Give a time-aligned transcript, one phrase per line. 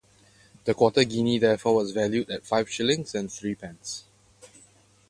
[0.63, 4.03] The quarter guinea therefore was valued at five shillings and threepence.